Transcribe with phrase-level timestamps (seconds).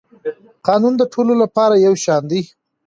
[0.67, 2.41] قانون د ټولو لپاره یو شان دی.